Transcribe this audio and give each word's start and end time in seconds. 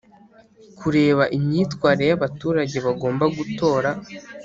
Kureba 0.79 1.23
imyitwarire 1.37 2.05
y 2.09 2.15
abaturage 2.17 2.77
bagomba 2.85 3.25
gutora 3.37 3.89